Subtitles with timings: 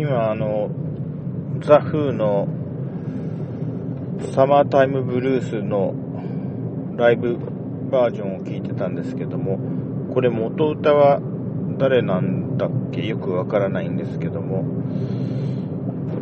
[0.00, 0.70] 今あの、
[1.60, 2.48] ザ・フーの
[4.32, 5.92] サマータイムブルースの
[6.96, 7.36] ライブ
[7.90, 9.58] バージョンを聞いてたんですけども、
[10.14, 11.20] これ元歌は
[11.76, 13.06] 誰なんだっけ？
[13.06, 14.64] よくわからないんですけども、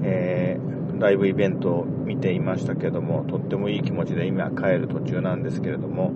[0.03, 6.11] えー、ライブイベントを見ていましたけども、とってもいい気持ちで今帰る途中なんですけれども、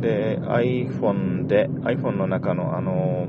[0.00, 3.26] で、iPhone で、iPhone の中のあの、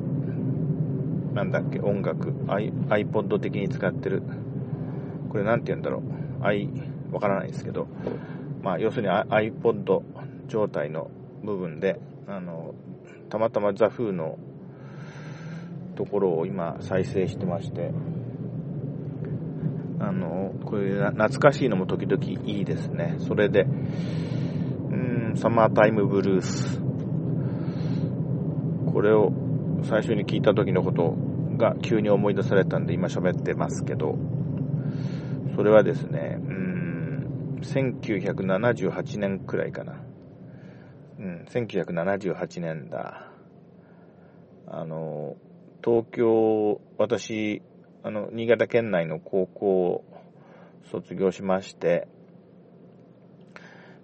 [1.34, 4.23] なんだっけ、音楽、I、iPod 的に使ってる、
[5.30, 6.04] これなんて言うんだろ
[6.41, 6.70] う、i、
[7.12, 7.88] わからないですけど、
[8.62, 10.02] まあ、要するに iPod
[10.48, 11.09] 状態の
[11.43, 12.73] 部分で、あの、
[13.29, 14.38] たまたまザ・フーの
[15.95, 17.91] ところを今再生してまして、
[19.99, 23.15] あの、これ懐かしいのも時々いいですね。
[23.20, 23.65] それで、う
[24.95, 26.82] ん、サマータイムブルース。
[28.91, 29.32] これを
[29.84, 31.15] 最初に聞いた時のこと
[31.57, 34.15] が急に思い出されたんで今喋ってますけど、
[35.55, 40.04] それはですね、うん、1978年くらいかな。
[41.20, 43.27] うん、1978年だ。
[44.68, 45.35] あの、
[45.84, 47.62] 東京、私、
[48.04, 50.04] あの、新潟県内の高校を
[50.91, 52.07] 卒業しまして、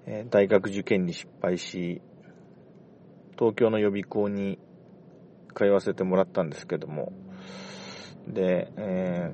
[0.06, 2.02] え大学受験に失敗し、
[3.38, 4.60] 東京の予備校に
[5.56, 7.12] 通わせてもらったんですけども、
[8.28, 9.32] で、え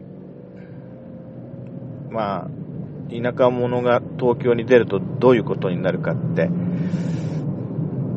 [2.09, 2.49] ー、まあ、
[3.09, 6.49] 田舎者が東京に出るとどういうことになるかって、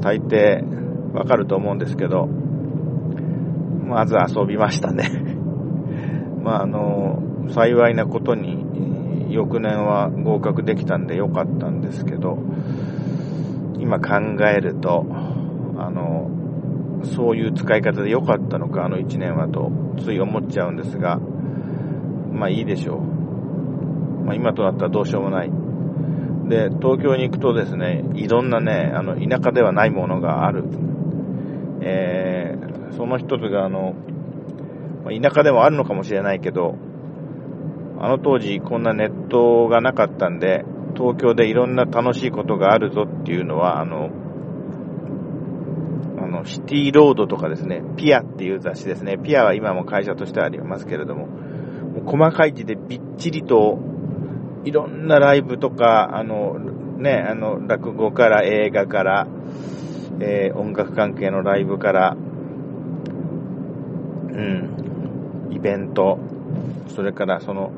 [0.00, 0.64] 大抵
[1.12, 5.10] わかると思うんですけど、まず遊びましたね
[6.42, 8.64] まあ、あの、幸いなことに、
[9.30, 12.39] 翌年は合格できたんでよかったんですけど、
[13.78, 15.06] 今考えると、
[15.78, 16.30] あの、
[17.02, 21.18] そういう使い方で良かったのか、あの1年はと、つい思っちゃうんですが、
[22.33, 24.24] まあいいでしょう。
[24.24, 25.50] まあ今となったらどうしようもない。
[26.50, 30.64] で、東京に行くとですね、いろんなね、あの、田舎ではないものがある。
[31.80, 33.94] えー、その一つが、あの、
[35.22, 36.77] 田舎でもあるのかもしれないけど、
[38.02, 40.64] あの当時こんなネットがなかったんで、
[40.96, 44.10] 東京でいろんな楽しいことがあるぞっていうのは、あの、
[46.18, 49.18] あの、シティロードとかですね、ピアっていう雑誌ですね。
[49.18, 53.78] ピアは今も会社としてありますけれども、も細かい字でびっちりと
[54.64, 56.58] いろんなライブとか、あの、
[56.98, 59.26] ね、あの、落語から映画から、
[60.20, 62.16] えー、音楽関係のライブから、
[64.30, 66.18] うん、イベント、
[66.88, 67.72] それからその、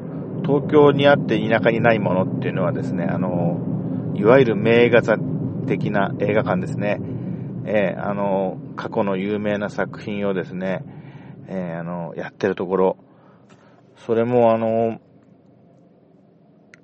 [0.44, 3.60] 東京にあって田舎にないものっていうのはですね、あの、
[4.14, 5.16] いわゆる名画座
[5.66, 7.00] 的な映画館ですね。
[7.64, 10.84] えー、あの、過去の有名な作品をですね、
[11.47, 12.97] えー、あの、やってるところ、
[13.97, 15.00] それもあの、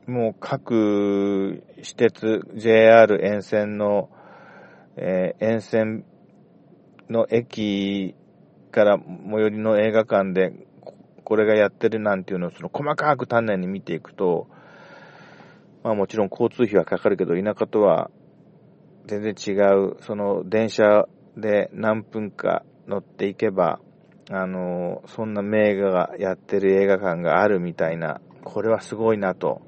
[0.09, 4.09] もう各私鉄、JR 沿線の、
[4.97, 6.07] えー、沿線
[7.11, 8.15] の駅
[8.73, 10.55] から最寄りの映画館で
[11.25, 14.49] これがやってるなんていうのをその細かく丹念に見ていくと、
[15.85, 18.11] まあもちろん交通費はかかるけど田舎とは
[19.07, 23.79] 全然違う、その電車で何分か乗っていけば、
[24.31, 29.68] あの、そんな名画がやってる映画館があるみたいな、これはすごいなと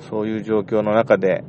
[0.00, 1.44] そういう状況の中で、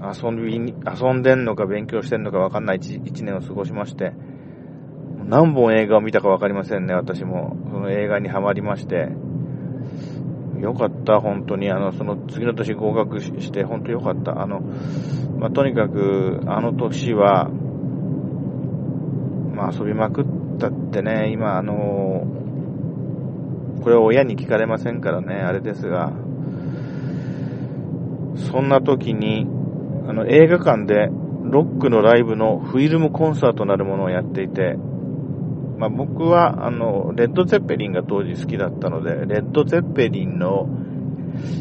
[0.00, 4.12] 遊びに、遊んでんのか勉強してんのかわかんない一年を過ごしまして、
[5.28, 7.56] 何本映画を見たかわかりませんね、私も。
[7.70, 9.08] その映画にはまりまして。
[10.60, 11.70] よかった、本当に。
[11.70, 14.40] あの、その次の年合格して、本当よかった。
[14.40, 14.60] あの、
[15.38, 17.50] まあ、とにかく、あの年は、
[19.54, 20.24] まあ、遊びまくっ
[20.58, 22.26] たってね、今、あの、
[23.82, 26.12] これは親に聞かれませんからね、あれですが、
[28.38, 29.46] そんな時に、
[30.08, 31.08] あの、映画館で
[31.50, 34.76] ロックのライブのフィルムコンサートなるものをやっていて、
[35.78, 40.68] まあ、僕は、あの、レッド・ゼッペリンが当時好きだったので、レッド・ゼッペリンの、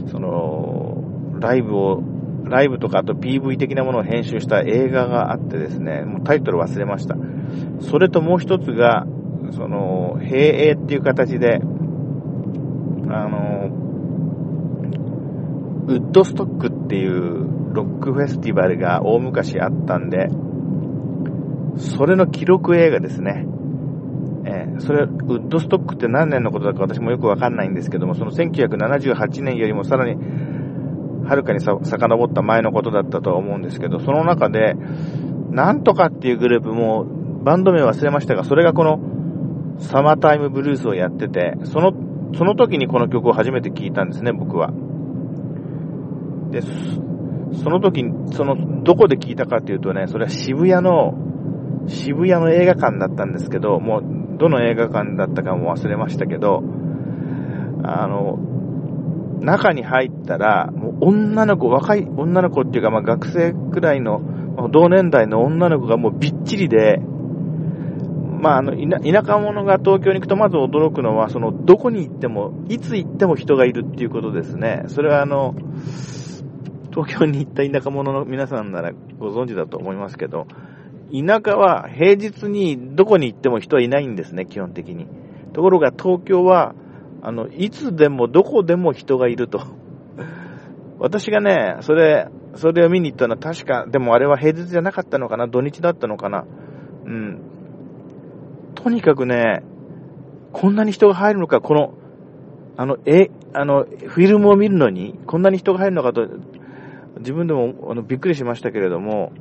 [0.09, 2.01] その、ライブを、
[2.45, 7.15] ライブとかあと PV 的なものを編集した映画があってですね、もうタイトル忘れました。
[7.81, 9.05] それともう一つが、
[9.51, 11.59] その、平営っていう形で、
[13.09, 13.86] あの、
[15.87, 20.27] ウッドストックっていうロックフェスティバルが大昔あったんで、
[21.77, 23.45] それの記録映画ですね。
[24.45, 30.17] えー、それ、ウッドストックって何年のことだか私もよくわかんないんですけども、その1978年よりもさらに、
[31.25, 34.75] はるかにさ遡った前のことだったとは思うんですけど、その中で、
[35.51, 37.05] なんとかっていうグループも、
[37.43, 38.99] バンド名忘れましたが、それがこの、
[39.79, 41.93] サマータイムブルースをやってて、その、
[42.35, 44.73] その時にこの曲を初めて聴いたんですね、僕は。
[46.51, 51.13] で、その時に、その、どこで聴いたかっていうとね、それは渋谷の、
[51.87, 56.63] 渋谷の映画館だったんですけど、もう、どの映画館だったかも忘れましたけど、
[57.83, 58.37] あの、
[59.39, 64.21] 中に入ったら、もう女の子、若い女の子っていうか、まあ学生くらいの、
[64.71, 66.99] 同年代の女の子がもうびっちりで、
[68.39, 74.83] まあ、あの、田舎者が東京に行くとまず驚くのは、その、どこに行っても、いつ行っても人がいるっていうことですね。
[74.87, 75.55] それはあの、
[76.97, 80.47] 東京に行った田舎者の皆さんならご存知だと思いますけど、
[81.13, 85.05] 田舎は平日にどこに行っても人はいないんですね、基本的に。
[85.53, 86.73] ところが東京は、
[87.21, 89.61] あの、いつでもどこでも人がいると。
[90.97, 96.45] 私がね、それ、それを見に行ったのは確か、でもあれは平日じゃなかったのかな、土日だったのかな。
[97.05, 97.39] うん。
[98.73, 99.61] とにかくね、
[100.51, 101.93] こんなに人が入るのか、この、
[102.75, 106.27] あの、え、あの、フィルムを見るのに、こんなに人が入るのかと、
[107.19, 109.31] 自分でもあのびっくりしましたけれども、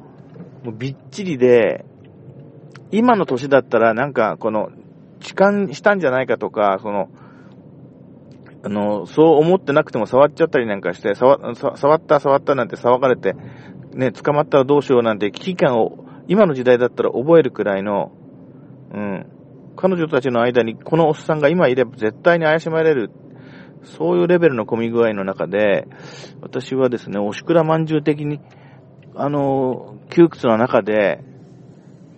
[0.64, 1.84] もうびっちりで、
[2.90, 4.70] 今の年だったらなんかこの、
[5.20, 7.08] 痴漢したんじゃないかとか、その、
[8.62, 13.34] あの、そう思ってなくても触っちゃったりなんかして、触触った触ったなんて騒がれて、
[13.94, 18.12] ね、捕まったらどうしようなんて危機感を、今の時代だったら覚えるくらいの、
[18.92, 19.26] うん、
[19.76, 23.10] 彼女たちの間にこのおっさんが今いれば絶対に怪しまれる。
[23.84, 25.86] そういうレベルの混み具合の中で、
[26.40, 28.40] 私はですね、おしくらまんじゅう的に、
[29.14, 31.22] あの、窮屈の中で、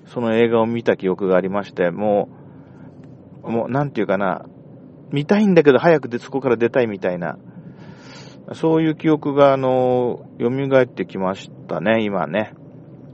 [0.07, 2.29] その映画を見た記憶がありまして、も
[3.45, 4.47] う、もう、なんていうかな、
[5.11, 7.39] 見たいんだけど早くでそこから出たいみたいな、
[8.55, 12.55] そういう記憶が、あの、蘇ってきましたね、今ね。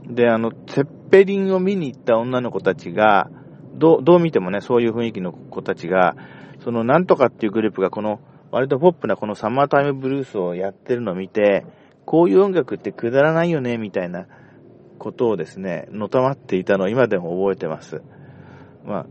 [0.07, 3.29] で、あの、セッペリンを見に行った女の子たちが、
[3.73, 6.15] どう、どう見てもね、そういう雰囲気の子たちが、
[6.63, 8.19] そのなんとかっていうグループがこの、
[8.55, 11.65] 割とポップなこのサマータイムブルースをやってるのを見て、
[12.05, 14.27] こういう音楽ってくだらないよね、みたいな
[14.97, 18.01] ことをですね、のたまっていたのを今でも覚えてます。
[18.85, 19.05] まあ、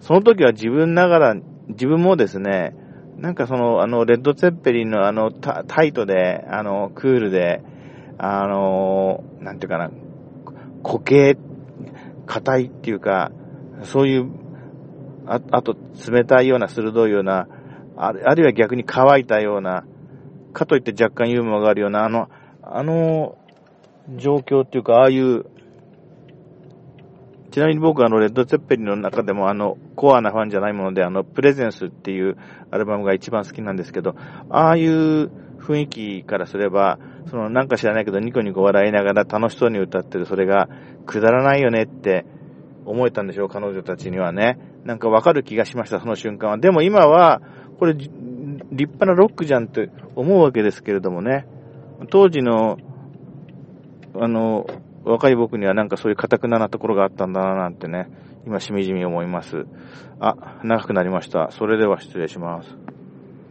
[0.00, 1.34] その時は自分ながら、
[1.68, 2.74] 自分もですね、
[3.18, 7.62] なんかその、あの、レッド・ツェッペリンのあの、タイトで、あの、クールで、
[8.16, 9.90] あの、なんていうかな、
[10.82, 11.36] 固形、
[12.24, 13.32] 硬いっていうか、
[13.82, 14.30] そういう、
[15.26, 15.76] ああと、
[16.10, 17.46] 冷たいような、鋭いような、
[18.06, 19.84] あるあるいは逆に乾いたような、
[20.52, 22.28] かといって若干ユーモアがあるような、あの、
[22.62, 23.36] あの、
[24.16, 25.44] 状況っていうか、ああいう、
[27.50, 32.36] ちなみに僕はあの、レッド・ツェッペリンの中でもあの、コアなファンじゃないもので、あの、プレゼンスっていう
[32.70, 34.14] アルバムが一番好きなんですけど、
[34.48, 36.98] ああいう雰囲気からすれば、
[37.28, 40.68] そのなんか知らないけどニコニコ笑いながら楽しそうに歌ってるそれが
[41.06, 42.24] くだらないよねって
[42.86, 44.58] 思えたんでしょう、彼女たちにはね。
[44.84, 46.58] なんかわかる気がしました、その瞬間は。
[46.58, 47.42] でも今は、
[47.80, 48.10] これ、立
[48.72, 51.46] 派なロックじゃんって思うわけですけれどもね。
[52.10, 52.76] 当時の、
[54.14, 54.66] あの、
[55.04, 58.10] 若い僕にはなんかそういう堅くななところがあったんだななんてね、
[58.46, 59.64] 今しみじみ思います。
[60.20, 61.50] あ、長くなりました。
[61.52, 62.76] それでは失礼します。